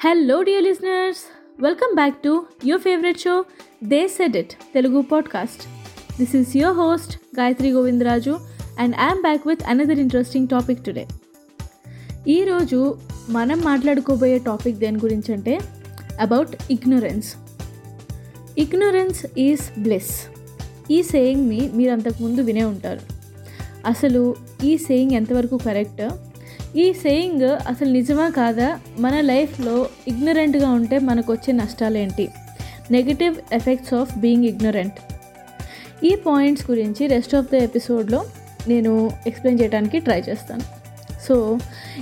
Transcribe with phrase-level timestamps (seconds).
[0.00, 1.18] Hello dear listeners
[1.62, 3.44] welcome back to your favourite show
[3.84, 5.62] they said it Telugu podcast
[6.18, 8.38] this is your host Gayatri Govindaraju
[8.78, 11.06] and I'm back with another interesting topic today
[12.28, 15.60] ఈరోజు మనం మాట్లాడుకోబోయే topic దేని గురించి అంటే
[16.20, 17.34] about ignorance
[18.58, 20.22] ignorance is bliss
[20.90, 23.00] ఈ సేయింగ్ని మీరు అంతకుముందు వినే ఉంటారు.
[23.86, 26.00] అసలు ఈ సేయింగ్ ఎంతవరకు కరెక్ట్
[26.76, 28.80] ఈ సేయింగ్ అసలు నిజమా కాదా?
[28.98, 32.28] మన లైఫ్లో ఇగ్నరెంట్గా ఉంటే మనకు వచ్చే నష్టాలేంటి?
[32.90, 34.94] Negative effects of being ignorant
[36.04, 38.24] ఈ పాయింట్స్ గురించి రెస్ట్ ఆఫ్ ద ఎపిసోడ్లో
[38.68, 40.64] నేను ఎక్స్ప్లెయిన్ చేయడానికి ట్రై చేస్తాను.
[41.28, 41.58] So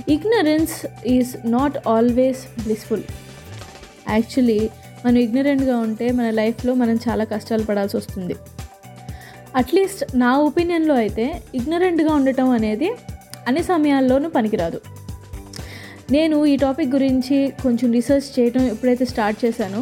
[0.07, 3.03] ignorance is not always blissful
[4.09, 4.69] actually
[5.05, 8.35] మనం ఇగ్నరెంట్గా ఉంటే మన లైఫ్లో మనం చాలా కష్టాలు పడాల్సి వస్తుంది.
[9.55, 12.91] అట్లీస్ట్ నా ఒపీనియన్లో అయితే ఇగ్నరెంట్గా ఉండటం అనేది
[13.47, 14.79] అన్ని సమయాల్లోనూ పనికిరాదు.
[16.11, 19.81] నేను ఈ టాపిక్ గురించి కొంచెం రీసెర్చ్ చేయడం ఎప్పుడైతే స్టార్ట్ చేశానో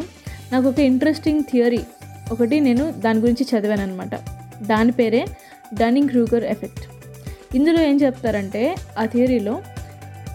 [0.51, 1.81] నాకు ఒక ఇంట్రెస్టింగ్ థియరీ
[2.31, 4.15] ఒకటి నేను దాని గురించి చదివాను అనమాట
[4.63, 5.21] దాని పేరే
[5.73, 6.85] డన్నింగ్ క్రూగర్ ఎఫెక్ట్
[7.55, 9.61] ఇందులో ఏం చెప్తారంటే ఆ థియరీలో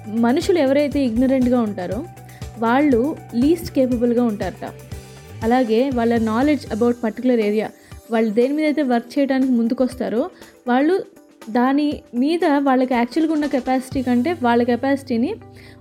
[0.09, 1.99] మనుషులు ఎవరైతే ఇగ్నరెంట్గా ఉంటారో
[2.59, 4.65] వాళ్ళు లీస్ట్ కేపబుల్గా ఉంటారట.
[5.43, 7.69] అలాగే వాళ్ళ నాలెడ్జ్ అబౌట్ పర్టికులర్ ఏరియా
[8.11, 10.23] వాళ్ళు దేని మీద అయితే వర్క్ చేయడానికి ముందుకొస్తారో
[10.69, 10.95] వాళ్ళు
[11.49, 15.35] దాని మీద వాళ్ళకి యాక్చువల్గా ఉన్న కెపాసిటీ కంటే వాళ్ళ కెపాసిటీని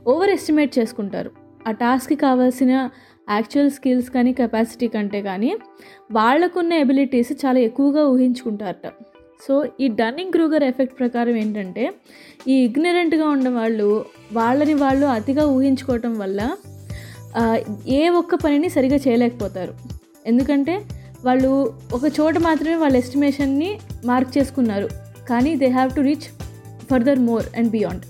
[0.07, 1.31] ఓవర్ ఎస్టిమేట్ చేసుకుంటారు.
[1.67, 2.89] ఆ టాస్క్కి కావాల్సిన
[3.29, 5.55] యాక్చువల్ స్కిల్స్ కానీ కెపాసిటీ కంటే కానీ
[6.11, 8.87] వాళ్ళకున్న ఎబిలిటీస్ చాలా ఎక్కువగా ఊహించుకుంటారట.
[9.47, 11.91] సో ఈ డన్నింగ్ క్రూగర్ ఎఫెక్ట్ ప్రకారం ఏంటంటే
[12.47, 16.55] ఈ ఇగ్నరెంట్గా ఉన్న వాళ్ళు వాళ్ళని వాళ్ళు అతిగా ఊహించుకోవటం వల్ల
[17.87, 19.73] ఏ ఒక్క పనిని సరిగా చేయలేకపోతారు.
[20.27, 20.81] ఎందుకంటే
[21.25, 24.89] వాళ్ళు ఒక చోట మాత్రమే వాళ్ళ ఎస్టిమేషన్ని మార్క్ చేసుకున్నారు.
[25.29, 26.27] కానీ they have to reach
[26.89, 28.05] further more and beyond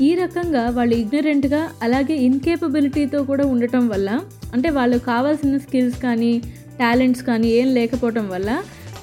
[0.00, 4.08] ఈ రకంగా వాళ్ళు ఇగ్నరెంట్గా అలాగే ఇన్కేపబిలిటీతో కూడా ఉండటం వల్ల
[4.52, 6.32] అంటే వాళ్ళకు కావాల్సిన స్కిల్స్ కానీ
[6.78, 8.50] టాలెంట్స్ కానీ ఏం లేకపోవటం వల్ల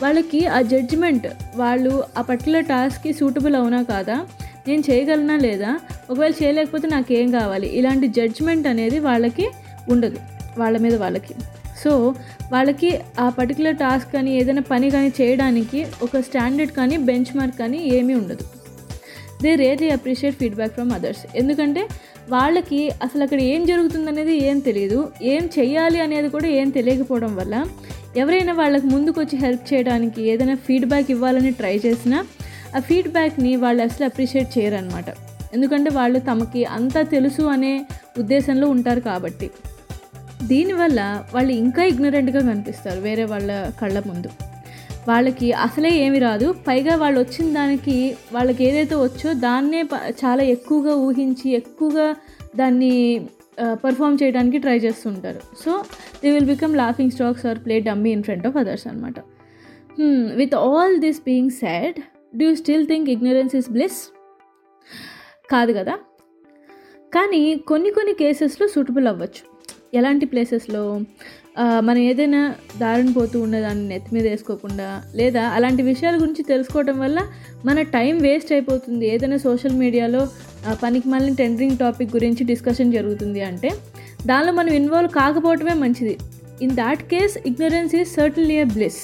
[0.02, 4.18] వాళ్ళకి ఆ జడ్జిమెంట్ వాళ్ళు ఆ పర్టికులర్ టాస్క్కి సూటబుల్ అవునా కాదా
[4.68, 5.72] నేను చేయగలనా లేదా
[6.10, 7.68] ఒకవేళ చేయలేకపోతే నాకేం కావాలి?
[7.80, 9.46] ఇలాంటి జడ్జిమెంట్ అనేది వాళ్ళకి
[9.90, 10.20] ఉండదు
[10.58, 11.34] వాళ్ళ మీద వాళ్ళకి.
[11.84, 11.92] సో
[12.54, 17.80] వాళ్ళకి ఆ పర్టికులర్ టాస్క్ కానీ ఏదైనా పని కానీ చేయడానికి ఒక స్టాండర్డ్ కానీ బెంచ్ మార్క్ కానీ
[17.98, 18.46] ఏమీ ఉండదు.
[19.44, 21.82] They rarely appreciate feedback from others ఎందుకంటే
[22.30, 25.00] వాళ్ళకి అసలు అక్కడ ఏం జరుగుతుందనేది ఏం తెలియదు
[25.34, 27.56] ఏం చేయాలి అనేది కూడా ఏం తెలియకపోవడం వల్ల
[28.18, 32.20] ఎవరైనా వాళ్ళకి ముందుకు వచ్చి హెల్ప్ చేయడానికి ఏదైనా ఫీడ్బ్యాక్ ఇవ్వాలని ట్రై చేసినా
[32.76, 35.10] ఆ ఫీడ్బ్యాక్ని వాళ్ళు అసలు అప్రిషియేట్ చేయరనమాట
[35.54, 37.74] ఎందుకంటే వాళ్ళు తమకి అంతా తెలుసు అనే
[38.18, 39.48] ఉద్దేశంలో ఉంటారు కాబట్టి.
[40.44, 43.50] దీనివల్ల వాళ్ళు ఇంకా ఇగ్నరెంట్గా కనిపిస్తారు వేరే వాళ్ళ
[43.82, 44.30] కళ్ళ ముందు.
[45.08, 46.56] వాళ్ళకి అసలే ఏమి రాదు.
[46.68, 49.82] పైగా వాళ్ళు వచ్చిన దానికి వాళ్ళకి ఏదైతే వచ్చో దాన్నే
[50.24, 52.16] చాలా ఎక్కువగా ఊహించి ఎక్కువగా
[52.56, 53.28] దాన్ని
[53.84, 55.42] పర్ఫామ్ చేయడానికి ట్రై చేస్తుంటారు.
[55.66, 55.84] So
[56.24, 59.20] they will become laughing stocks or play dummy in front of others అనమాట
[60.36, 62.00] with all this being said
[62.38, 64.00] do you still think ignorance is bliss
[65.52, 65.98] కాదు కదా.
[67.16, 69.49] కానీ కొన్ని కొన్ని కేసెస్లో సూటబుల్ అవ్వచ్చు.
[69.94, 70.84] ఎలాంటి ప్లేసెస్లో
[71.88, 72.42] మనం ఏదైనా
[72.82, 77.20] దారిని పోతూ ఉన్నదాన్ని నెత్తి మీద వేసుకోకుండా లేదా అలాంటి విషయాల గురించి తెలుసుకోవడం వల్ల
[77.66, 79.06] మన టైం వేస్ట్ అయిపోతుంది.
[79.14, 80.22] ఏదైనా సోషల్ మీడియాలో
[80.84, 83.72] పనికి మళ్ళీ టెండరింగ్ టాపిక్ గురించి డిస్కషన్ జరుగుతుంది అంటే
[84.26, 86.16] దానిలో మనం ఇన్వాల్వ్ కాకపోవటమే మంచిది.
[86.62, 89.02] In that case ignorance is certainly a bliss.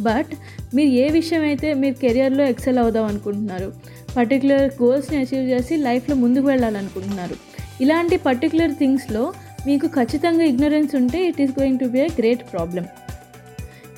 [0.00, 0.32] But
[0.76, 3.68] మీరు ఏ విషయం అయితే మీరు కెరియర్లో ఎక్సెల్ అవుదాం అనుకుంటున్నారు
[4.16, 7.36] పర్టికులర్ గోల్స్ని అచీవ్ చేసి లైఫ్లో ముందుకు వెళ్ళాలనుకుంటున్నారు
[7.80, 9.22] ఇలాంటి పర్టికులర్ థింగ్స్లో
[9.66, 12.84] మీకు ఖచ్చితంగా ఇగ్నరెన్స్ ఉంటే it is going to be a great problem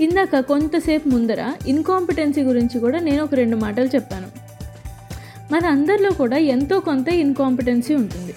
[0.04, 4.28] ఇందాక కొంతసేపు ముందర ఇన్కాంపిటెన్సీ గురించి కూడా నేను ఒక రెండు మాటలు చెప్పాను.
[5.52, 8.34] మన అందరిలో కూడా ఎంతో కొంత ఇన్కాంపిటెన్సీ ఉంటుంది.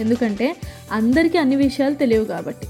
[0.00, 0.56] ఎందుకంటే
[0.92, 2.66] అందరికీ అన్ని విషయాలు తెలియవు కాబట్టి.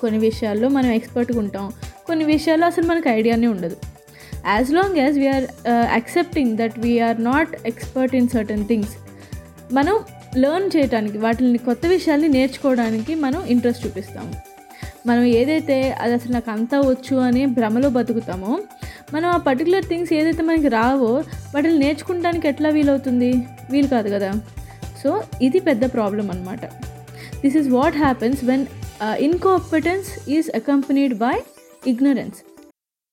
[0.00, 1.72] కొన్ని విషయాల్లో మనం ఎక్స్పర్ట్గా ఉంటాం
[2.06, 3.76] కొన్ని విషయాల్లో అసలు మనకు ఐడియానే ఉండదు.
[4.54, 5.46] As long as we're
[5.96, 8.94] accepting that we're not expert in certain things
[9.72, 9.96] మనం
[10.36, 14.32] లెర్న్ చేయడానికి వాటిని కొత్త విషయాల్ని నేర్చుకోవడానికి మనం ఇంట్రెస్ట్ చూపిస్తాము.
[15.06, 18.60] మనం ఏదైతే అది అసలు నాకు అంతా వచ్చు అని భ్రమలో బతుకుతామో
[19.14, 21.12] మనం ఆ పర్టికులర్ థింగ్స్ ఏదైతే మనకి రావో
[21.54, 23.32] వాటిని నేర్చుకోవడానికి ఎట్లా వీలవుతుంది?
[23.70, 24.32] వీలు కాదు కదా.
[25.02, 26.64] సో ఇది పెద్ద ప్రాబ్లం అనమాట
[27.42, 28.66] this is what happens when
[29.18, 31.36] incompetence is accompanied by
[31.86, 32.38] ignorance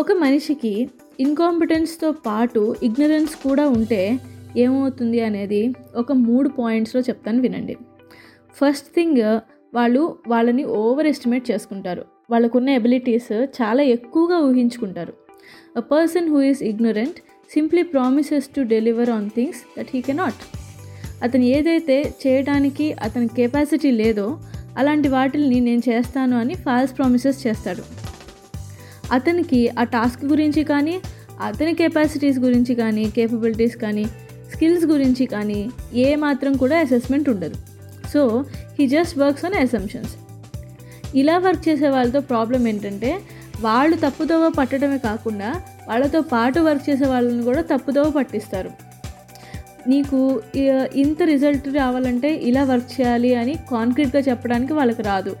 [0.00, 0.88] ఒక మనిషికి
[1.20, 4.18] ఇన్కాంపిటెన్స్తో పాటు ఇగ్నరెన్స్ కూడా ఉంటే
[4.56, 7.76] ఏమవుతుంది అనేది ఒక మూడు పాయింట్స్లో చెప్తాను వినండి.
[8.56, 9.40] ఫస్ట్ థింగ్
[9.74, 12.04] వాళ్ళు వాళ్ళని ఓవర్ ఎస్టిమేట్ చేసుకుంటారు.
[12.30, 15.14] వాళ్ళకున్న ఎబిలిటీస్ చాలా ఎక్కువగా ఊహించుకుంటారు.
[15.76, 17.20] A person who is ignorant
[17.54, 20.42] simply promises to deliver on things that he cannot
[21.22, 24.40] అతను ఏదైతే చేయడానికి అతని కెపాసిటీ లేదో
[24.78, 28.03] అలాంటి వాటిని నేను చేస్తాను అని ఫాల్స్ ప్రామిసెస్ చేస్తాడు.
[29.12, 31.00] అతనికి ఆ టాస్క్ గురించి కానీ
[31.40, 34.04] అతని కెపాసిటీస్ గురించి కానీ కేపబిలిటీస్ కానీ
[34.52, 37.56] స్కిల్స్ గురించి కానీ ఏ మాత్రం కూడా అసెస్మెంట్ ఉండదు.
[38.12, 38.44] So
[38.78, 40.14] he just works on assumptions
[41.14, 43.20] ఇలా వర్క్ చేసే వాళ్ళతో ప్రాబ్లం ఏంటంటే
[43.60, 45.50] వాళ్ళు తప్పుదోవ పట్టడమే కాకుండా
[45.88, 48.70] వాళ్ళతో పాటు వర్క్ చేసే వాళ్ళని కూడా తప్పుదోవ పట్టిస్తారు.
[49.88, 50.42] నీకు
[50.94, 55.34] ఇంత రిజల్ట్ రావాలంటే ఇలా వర్క్ చేయాలి అని కాంక్రీట్గా చెప్పడానికి వాళ్ళకి రాదు.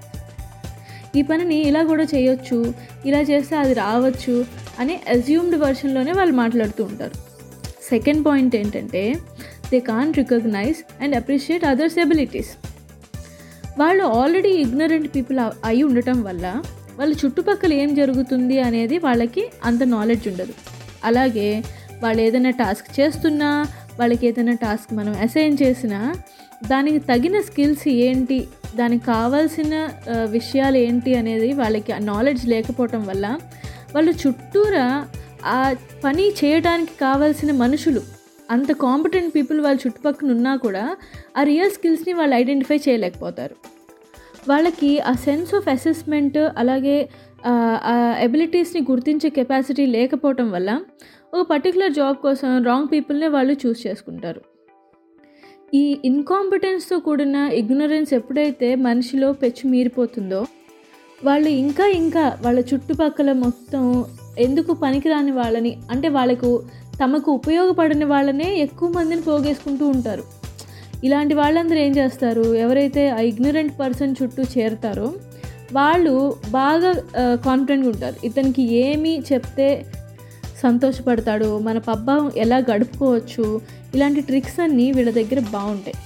[1.16, 2.58] ఈ పనిని ఇలా కూడా చేయొచ్చు
[3.06, 4.34] ఇలా చేస్తే అది రావచ్చు
[4.78, 7.16] అనే అజ్యూమ్డ్ వర్షన్లోనే వాళ్ళు మాట్లాడుతూ ఉంటారు.
[7.90, 9.02] సెకండ్ పాయింట్ ఏంటంటే
[9.70, 12.52] they can't recognise and appreciate others abilities
[13.78, 16.46] వాళ్ళు ఆల్రెడీ ఇగ్నరెంట్ పీపుల్ అయి ఉండటం వల్ల
[16.98, 20.54] వాళ్ళ చుట్టుపక్కల ఏం జరుగుతుంది అనేది వాళ్ళకి అంత నాలెడ్జ్ ఉండదు.
[21.04, 21.48] అలాగే
[22.02, 23.48] వాళ్ళు ఏదైనా టాస్క్ చేస్తున్నా
[23.98, 26.00] వాళ్ళకి ఏదైనా టాస్క్ మనం అసైన్ చేసినా
[26.70, 28.38] దానికి తగిన స్కిల్స్ ఏంటి?
[28.76, 29.74] దానికి కావాల్సిన
[30.30, 33.26] విషయాలు ఏంటి అనేది వాళ్ళకి ఆ నాలెడ్జ్ లేకపోవటం వల్ల
[33.94, 34.86] వాళ్ళు చుట్టూరా
[35.46, 35.58] ఆ
[36.04, 38.02] పని చేయడానికి కావాల్సిన మనుషులు
[38.50, 40.84] అంత కాంపిటెంట్ పీపుల్ వాళ్ళ చుట్టుపక్కల ఉన్నా కూడా
[41.36, 43.56] ఆ రియల్ స్కిల్స్ని వాళ్ళు ఐడెంటిఫై చేయలేకపోతారు.
[44.48, 46.96] వాళ్ళకి ఆ సెన్స్ ఆఫ్ అసెస్మెంట్ అలాగే
[47.86, 50.70] ఆ ఎబిలిటీస్ని గుర్తించే కెపాసిటీ లేకపోవటం వల్ల
[51.34, 54.42] ఒక పర్టికులర్ జాబ్ కోసం రాంగ్ పీపుల్నే వాళ్ళు చూస్ చేసుకుంటారు.
[55.74, 60.40] ఈ ఇన్కాంపిటెన్స్తో కూడిన ఇగ్నరెన్స్ ఎప్పుడైతే మనిషిలో పెచ్చు మీరిపోతుందో
[61.24, 63.82] వాళ్ళు ఇంకా ఇంకా వాళ్ళ చుట్టుపక్కల మొత్తం
[64.38, 66.50] ఎందుకు పనికిరాని వాళ్ళని అంటే వాళ్ళకు
[67.02, 70.24] తమకు ఉపయోగపడని వాళ్ళనే ఎక్కువ మందిని పోగేసుకుంటూ ఉంటారు.
[71.04, 72.54] ఇలాంటి వాళ్ళందరూ ఏం చేస్తారు?
[72.54, 75.08] ఎవరైతే ఆ ఇగ్నరెంట్ పర్సన్ చుట్టూ చేరుతారో
[75.72, 76.14] వాళ్ళు
[76.50, 76.90] బాగా
[77.46, 78.26] కాన్ఫిడెంట్గా ఉంటారు.
[78.26, 79.68] ఇతనికి ఏమి చెప్తే
[80.62, 81.58] సంతోషపడతాడు.
[81.58, 83.46] మన పబ్బం ఎలా గడుపుకోవచ్చు?
[83.94, 85.96] ఇలాంటి ట్రిక్స్ అన్నీ వీళ్ళ దగ్గర బాగుంటాయి.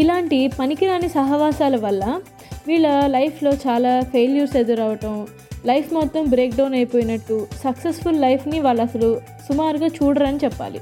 [0.00, 2.20] ఇలాంటి పనికిరాని సహవాసాల వల్ల
[2.66, 5.26] వీళ్ళ లైఫ్లో చాలా ఫెయిల్యూర్స్ ఎదురవటం
[5.66, 10.80] లైఫ్ మొత్తం బ్రేక్ డౌన్ అయిపోయినట్టు సక్సెస్ఫుల్ లైఫ్ని వాళ్ళు అసలు సుమారుగా చూడరని చెప్పాలి.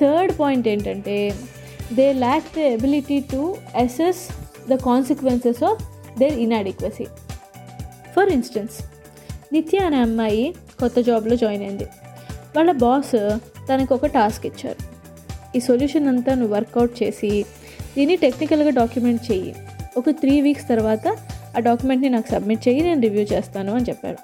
[0.00, 1.34] థర్డ్ పాయింట్ ఏంటంటే
[1.92, 4.22] they lack the ability to assess
[4.70, 5.82] the consequences of
[6.18, 7.04] their inadequacy
[8.16, 8.76] for instance
[9.52, 11.84] Nithya అనే అమ్మాయి కొత్త జాబ్లో జాయిన్ అయింది.
[12.56, 13.14] వాళ్ళ బాస్
[13.68, 14.80] తనకు ఒక టాస్క్ ఇచ్చారు.
[15.56, 17.44] ఈ సొల్యూషన్ అంతా నువ్వు వర్కౌట్ చేసి
[17.96, 19.54] దీన్ని టెక్నికల్గా డాక్యుమెంట్ చెయ్యి.
[19.96, 21.08] ఒక త్రీ వీక్స్ తర్వాత
[21.56, 24.18] ఆ డాక్యుమెంట్ని నాకు సబ్మిట్ చెయ్యి నేను రివ్యూ చేస్తాను అని చెప్పారు.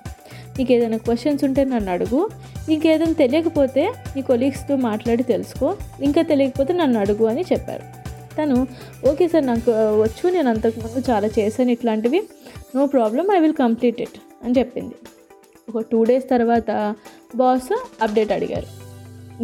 [0.59, 2.31] నీకు ఏదైనా క్వశ్చన్స్ ఉంటే నన్ను అడుగు.
[2.71, 5.77] ఇంకేదైనా తెలియకపోతే నీ కొలీగ్స్తో మాట్లాడి తెలుసుకో.
[6.03, 7.85] ఇంకా తెలియకపోతే నన్ను అడుగు అని చెప్పారు.
[8.39, 8.67] తను
[9.11, 9.71] ఓకే సార్ నాకు
[10.03, 12.23] వచ్చు నేను అంతకుముందు చాలా చేశాను ఇట్లాంటివి.
[12.77, 14.95] No problem I will complete it అని చెప్పింది.
[15.69, 16.95] ఒక టూ డేస్ తర్వాత
[17.37, 18.86] బాస్ అప్డేట్ అడిగారు.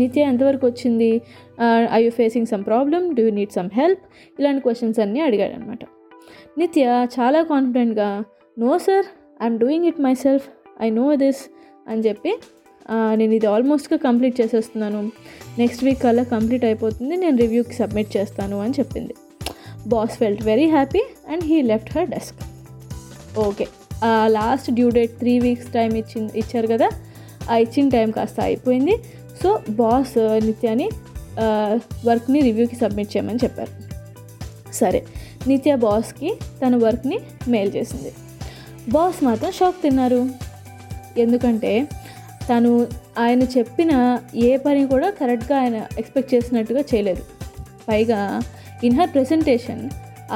[0.01, 1.11] నిత్య ఎంతవరకు వచ్చింది?
[1.97, 4.03] I you facing some problem do you need some help
[4.39, 5.85] ఇలాంటి క్వశ్చన్స్ అన్నీ అడిగాడు అనమాట
[6.61, 6.85] నిత్య
[7.17, 8.09] చాలా కాన్ఫిడెంట్గా
[8.65, 9.07] no sir
[9.45, 10.47] I'm doing it myself
[10.87, 11.43] I know this
[11.93, 12.33] అని చెప్పి
[13.19, 15.01] నేను ఇది ఆల్మోస్ట్గా కంప్లీట్ చేసేస్తున్నాను.
[15.61, 17.15] నెక్స్ట్ వీక్ అలా కంప్లీట్ అయిపోతుంది.
[17.23, 19.15] నేను రివ్యూకి సబ్మిట్ చేస్తాను అని చెప్పింది.
[19.93, 22.41] Boss felt very happy and he left her desk
[23.47, 23.67] okay
[24.37, 26.89] last due date three weeks time ఇచ్చింది ఇచ్చారు కదా?
[27.51, 28.95] ఆ ఇచ్చిన టైం కాస్త అయిపోయింది.
[29.41, 30.15] సో బాస్
[30.49, 30.89] నిత్యాని
[32.09, 33.73] వర్క్ని రివ్యూకి సబ్మిట్ చేయమని చెప్పారు.
[34.81, 35.01] సరే
[35.51, 37.19] నిత్య బాస్కి తన వర్క్ని
[37.53, 38.13] మెయిల్ చేసింది.
[38.95, 40.23] బాస్ మాత్రం షాక్ తిన్నారు.
[41.25, 41.73] ఎందుకంటే
[42.51, 42.71] తను
[43.25, 43.93] ఆయన చెప్పిన
[44.47, 47.23] ఏ పని కూడా కరెక్ట్గా ఆయన ఎక్స్పెక్ట్ చేసినట్టుగా చేయలేదు.
[47.89, 48.21] పైగా
[48.87, 49.83] ఇన్ హర్ ప్రెజెంటేషన్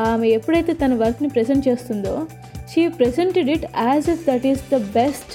[0.06, 2.14] ఆమె ఎప్పుడైతే తన వర్క్ని ప్రజెంట్ చేస్తుందో
[2.72, 5.32] she presented it as if that is the best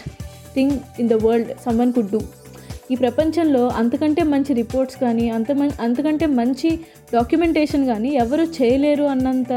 [0.55, 2.21] thing in the world someone could do.
[2.91, 6.79] ఈ ప్రపంచంలో అంతకంటే మంచి రిపోర్ట్స్ కానీ అంత అంతకంటే మంచి
[7.13, 9.53] డాక్యుమెంటేషన్ కానీ ఎవరు చేయలేరు అన్నంత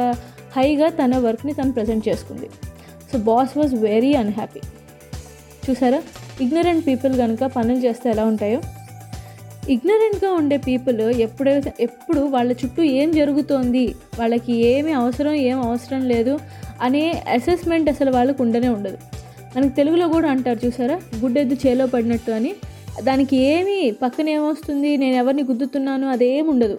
[0.57, 2.49] హైగా తన వర్క్ని తను ప్రజెంట్ చేసుకుంది.
[3.13, 4.61] So boss was very unhappy.
[5.71, 6.03] చూసారా?
[6.41, 8.61] ఇగ్నరెంట్ పీపుల్ కనుక పనులు చేస్తే ఎలా ఉంటాయో?
[9.69, 16.39] ఇగ్నరెంట్గా ఉండే పీపుల్ ఎప్పుడైతే ఎప్పుడు వాళ్ళ చుట్టూ ఏం జరుగుతోంది వాళ్ళకి ఏమి అవసరం ఏం అవసరం లేదు
[16.83, 18.99] అనే అసెస్మెంట్ అసలు వాళ్ళకు ఉండనే ఉండదు.
[19.57, 21.01] మనకి తెలుగులో కూడా అంటారు చూసారా?
[21.19, 22.55] గుడ్డెద్దు చేలో పడినట్టు అని.
[23.03, 24.97] దానికి ఏమి పక్కన ఏమొస్తుంది?
[24.97, 26.79] నేను ఎవరిని గుద్దుతున్నాను అదేం ఉండదు.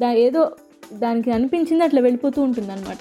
[0.00, 0.50] దా ఏదో
[0.92, 2.96] దానికి అనిపించింది అట్లా వెళ్ళిపోతూ ఉంటుంది అనమాట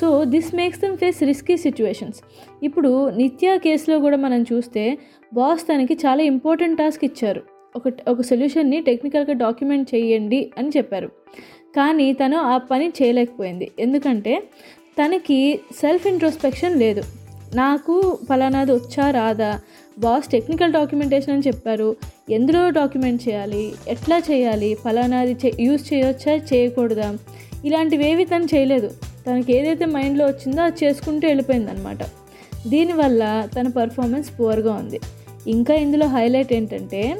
[0.00, 2.20] so this makes them face risky situations
[2.62, 4.98] ఇప్పుడు నిత్య కేసులో కూడా మనం చూస్తే
[5.34, 7.42] బాస్ తనకి చాలా ఇంపార్టెంట్ టాస్క్ ఇచ్చారు.
[7.76, 11.06] ఒక ఒక సొల్యూషన్ని టెక్నికల్గా డాక్యుమెంట్ చేయండి అని చెప్పారు.
[11.76, 13.70] కానీ తను ఆ పని చేయలేకపోయింది.
[13.78, 14.42] ఎందుకంటే
[15.04, 17.02] తనకి సెల్ఫ్ ఇంట్రోస్పెక్షన్ లేదు.
[17.54, 19.60] నాకు ఫలానాది వచ్చా రాదా?
[19.98, 21.96] బాస్ టెక్నికల్ డాక్యుమెంటేషన్ అని చెప్పారు.
[22.30, 23.72] ఎందులో డాక్యుమెంట్ చేయాలి?
[23.88, 24.74] ఎట్లా చేయాలి?
[24.84, 26.34] ఫలానాది చే యూజ్ చేయొచ్చా?
[26.34, 27.16] చేయకూడదా?
[27.64, 28.90] ఇలాంటివేవి తను చేయలేదు.
[29.26, 31.98] తనకి ఏదైతే మైండ్లో వచ్చిందో అది చేసుకుంటూ వెళ్ళిపోయింది అనమాట
[32.68, 35.00] దీనివల్ల తన పర్ఫార్మెన్స్ పువర్గా ఉంది.
[35.46, 37.16] ఇంకా ఇందులో హైలైట్ ఏంటంటే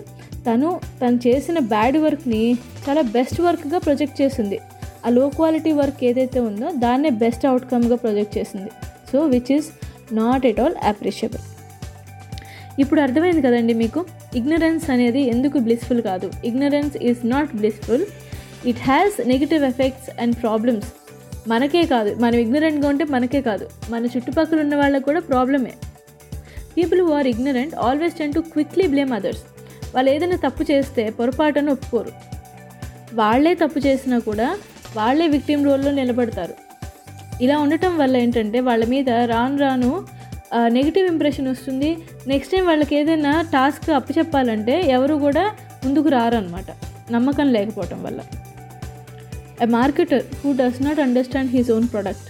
[0.50, 2.56] తను తను చేసిన బ్యాడ్ వర్క్ని
[2.88, 4.58] చాలా బెస్ట్ వర్క్గా ప్రొజెక్ట్ చేసింది.
[5.06, 8.70] ఆ లో క్వాలిటీ వర్క్ ఏదైతే ఉందో దాన్నే బెస్ట్ అవుట్కమ్గా ప్రొజెక్ట్ చేసింది.
[9.12, 9.66] So which is
[10.14, 11.53] not at all appreciable.
[12.78, 14.00] ఇప్పుడు అర్థమైంది కదండి మీకు?
[14.34, 16.30] ఇగ్నరెన్స్ అనేది ఎందుకు బ్లిస్ఫుల్ కాదు?
[16.44, 18.04] Ignorance is not blissful
[18.66, 20.90] it has negative effects and problems
[21.48, 22.10] మనకే కాదు.
[22.14, 23.66] మనం ఇగ్నరెంట్గా ఉంటే మనకే కాదు.
[23.90, 25.74] మన చుట్టుపక్కల ఉన్న వాళ్ళకు కూడా ప్రాబ్లమే
[26.76, 29.42] people who are ignorant always tend to quickly blame others
[29.94, 32.12] వాళ్ళు ఏదైనా తప్పు చేస్తే పొరపాటును ఒప్పుకోరు.
[33.14, 34.58] వాళ్ళే తప్పు చేసినా కూడా
[34.96, 36.54] వాళ్ళే విక్టిమ్ రోల్లో నిలబడతారు.
[37.42, 40.06] ఇలా ఉండటం వల్ల ఏంటంటే వాళ్ళ మీద రాను రాను
[40.76, 41.90] నెగిటివ్ ఇంప్రెషన్ వస్తుంది.
[42.32, 45.44] నెక్స్ట్ టైం వాళ్ళకి ఏదైనా టాస్క్ అప్పచెప్పాలంటే ఎవరు కూడా
[45.84, 46.68] ముందుకు రారనమాట
[47.14, 48.20] నమ్మకం లేకపోవటం వల్ల.
[49.64, 52.28] A marketer who does not understand his own product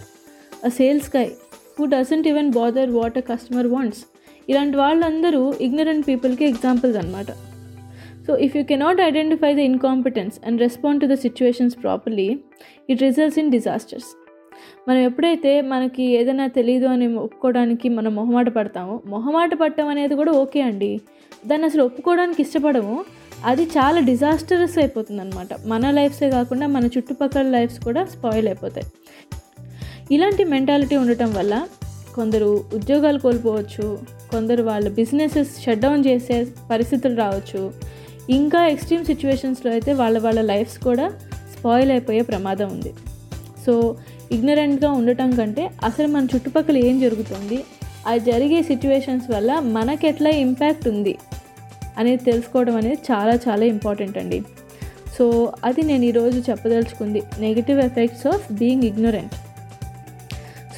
[0.67, 1.27] a sales guy
[1.77, 4.03] who doesn't even bother what a customer wants
[4.49, 7.31] ఇలాంటి వాళ్ళందరూ ఇగ్నరెంట్ పీపుల్కి ఎగ్జాంపుల్స్ అనమాట
[8.27, 12.29] so if you cannot identify the incompetence and respond to the situations properly
[12.91, 14.11] it results in disasters
[14.89, 20.61] మనం ఎప్పుడైతే మనకి ఏదైనా తెలియదు అని ఒప్పుకోవడానికి మనం మొహమాట పడతామో మొహమాట పడటం అనేది కూడా ఓకే
[20.61, 21.01] అండి.
[21.47, 23.05] దాన్ని అసలు ఒప్పుకోవడానికి ఇష్టపడము.
[23.45, 28.87] అది చాలా డిజాస్టరస్ అయిపోతుంది అనమాట మన లైఫ్సే కాకుండా మన చుట్టుపక్కల లైఫ్స్ కూడా స్పాయిల్ అయిపోతాయి.
[30.11, 31.67] ఇలాంటి మెంటాలిటీ ఉండటం వల్ల
[32.15, 33.99] కొందరు ఉద్యోగాలు కోల్పోవచ్చు
[34.31, 37.73] కొందరు వాళ్ళ బిజినెసెస్ షట్ డౌన్ చేసే పరిస్థితులు రావచ్చు.
[38.31, 41.09] ఇంకా ఎక్స్ట్రీమ్ సిచ్యువేషన్స్లో అయితే వాళ్ళ వాళ్ళ లైఫ్స్ కూడా
[41.55, 42.93] స్పాయిల్ అయిపోయే ప్రమాదం ఉంది.
[43.67, 43.97] సో
[44.33, 47.65] ఇగ్నరెంట్గా ఉండటం కంటే అసలు మన చుట్టుపక్కల ఏం జరుగుతుంది?
[48.07, 51.15] ఆ జరిగే సిచ్యువేషన్స్ వల్ల మనకు ఎట్లా ఇంపాక్ట్ ఉంది?
[51.99, 54.43] అనేది తెలుసుకోవడం అనేది చాలా చాలా ఇంపార్టెంట్ అండి.
[55.19, 57.23] సో అది నేను ఈరోజు చెప్పదలుచుకుంది.
[57.39, 59.35] Negative effects of being ignorant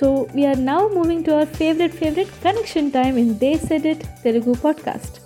[0.01, 4.53] so we are now moving to our favourite favourite connection time in the set it Telugu
[4.65, 5.17] podcast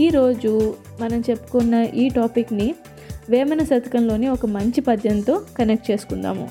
[0.00, 2.74] ఈరోజు మనం చెప్పుకున్న ఈ టాపిక్ని
[3.30, 6.48] వేమన శతకంలోని ఒక మంచి పద్యంతో కనెక్ట్ చేసుకుందాము.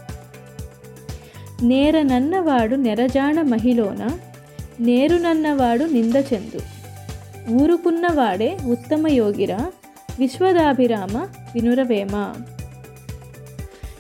[1.63, 4.19] నేరనన్నవాడు నెరజాణ మహిలోన
[4.79, 6.59] నేరునన్నవాడు నింద చెందు
[7.49, 9.71] ఊరుకున్నవాడే ఉత్తమ యోగిరా?
[10.19, 12.35] విశ్వదాభిరామ వినురవేమ.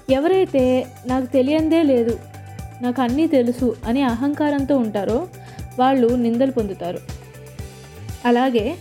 [0.09, 2.19] ఎవరైతే నాకు తెలియందే లేదు
[2.81, 5.27] నాకు అన్నీ తెలుసు అని అహంకారంతో ఉంటారో
[5.79, 6.99] వాళ్ళు నిందలు పొందుతారు.
[8.25, 8.75] అలాగే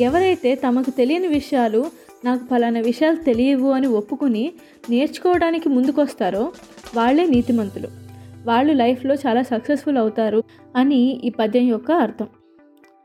[0.00, 1.86] ఎవరైతే తమకు తెలియని విషయాలు
[2.24, 4.52] నాకు ఫలానా విషయాలు తెలియవు అని ఒప్పుకుని
[4.90, 6.52] నేర్చుకోవడానికి ముందుకొస్తారో
[6.94, 8.05] వాళ్ళే నీతిమంతులు.
[8.48, 10.40] వాళ్ళు లైఫ్లో చాలా సక్సెస్ఫుల్ అవుతారు
[10.76, 12.28] అని ఈ పద్యం యొక్క అర్థం.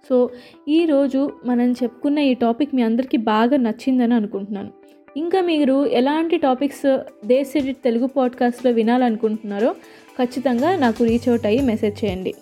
[0.09, 0.29] సో
[0.67, 4.71] ఈరోజు మనం చెప్పుకున్న ఈ టాపిక్ మీ అందరికీ బాగా నచ్చిందని అనుకుంటున్నాను.
[5.17, 6.85] ఇంకా మీరు ఎలాంటి టాపిక్స్
[7.25, 9.71] దేశ్ ఎడిట్ తెలుగు పాడ్కాస్ట్లో వినాలనుకుంటున్నారో
[10.19, 12.33] ఖచ్చితంగా నాకు రీచ్ అవుట్ అయ్యి మెసేజ్ చేయండి.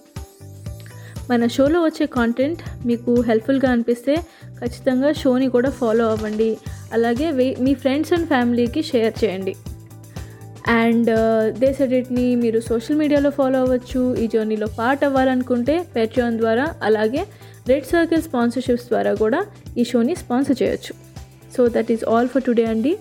[1.29, 4.15] మన షోలో వచ్చే కాంటెంట్ మీకు హెల్ప్ఫుల్గా అనిపిస్తే
[4.59, 6.57] ఖచ్చితంగా షోని కూడా ఫాలో అవ్వండి.
[6.93, 7.27] అలాగే
[7.65, 9.53] మీ ఫ్రెండ్స్ అండ్ ఫ్యామిలీకి షేర్ చేయండి.
[10.69, 11.09] అండ్
[11.59, 14.01] దేశ్ ఎడిట్ని మీరు సోషల్ మీడియాలో ఫాలో అవ్వచ్చు.
[14.23, 17.21] ఈ జర్నీలో పార్ట్ అవ్వాలనుకుంటే పెట్రాన్ ద్వారా అలాగే
[17.67, 19.45] రెడ్ సర్కిల్ స్పాన్సర్షిప్స్ ద్వారా కూడా
[19.77, 20.93] ఈ షోని స్పాన్సర్ చేయొచ్చు.
[21.55, 22.97] So that is all for today అండి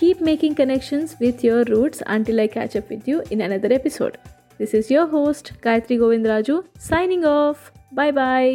[0.00, 4.16] keep making connections with your roots until I catch up with you in another episode
[4.60, 8.54] this is your host Gayathri Govindaraju signing off bye bye